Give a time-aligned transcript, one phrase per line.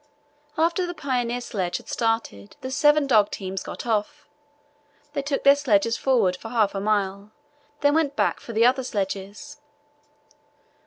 [0.57, 4.27] After the pioneer sledge had started the seven dog teams got off.
[5.13, 7.29] They took their sledges forward for half a mile,
[7.81, 9.57] then went back for the other sledges.